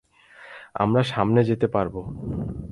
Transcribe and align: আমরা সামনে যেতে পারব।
আমরা 0.75 1.01
সামনে 1.03 1.41
যেতে 1.43 1.67
পারব। 1.67 1.95